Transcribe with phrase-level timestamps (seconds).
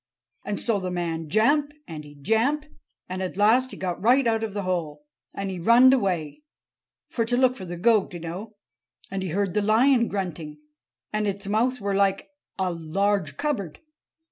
[0.43, 2.65] And so the man jamp, and he jamp,
[3.07, 5.03] and at last he got right out of the hole.
[5.35, 8.55] And he runned away—for to look for the goat, oo know.
[9.11, 10.57] And he heard the lion grunting.
[11.13, 13.79] And its mouth were like a large cupboard.